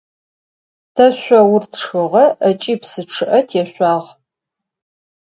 Te 0.95 1.05
şsour 1.17 1.63
tşşxığe 1.73 2.25
ıç'i 2.49 2.73
psı 2.81 3.01
ççı'e 3.11 3.39
têşsuağ. 3.49 4.05